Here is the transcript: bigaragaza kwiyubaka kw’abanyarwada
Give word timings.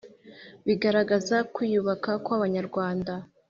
bigaragaza 0.65 1.35
kwiyubaka 1.53 2.11
kw’abanyarwada 2.25 3.13